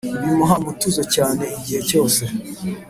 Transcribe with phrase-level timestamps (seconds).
[0.21, 2.21] bimuha umutuzo cyane igihe cyose.